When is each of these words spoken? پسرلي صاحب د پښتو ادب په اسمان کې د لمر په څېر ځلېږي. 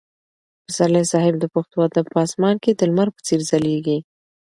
پسرلي 0.65 1.03
صاحب 1.11 1.35
د 1.39 1.45
پښتو 1.53 1.77
ادب 1.87 2.05
په 2.13 2.19
اسمان 2.25 2.55
کې 2.63 2.71
د 2.73 2.81
لمر 2.89 3.07
په 3.15 3.21
څېر 3.27 3.39
ځلېږي. 3.49 3.99